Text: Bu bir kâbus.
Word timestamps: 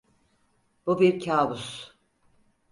Bu 0.85 0.99
bir 1.01 1.19
kâbus. 1.19 1.93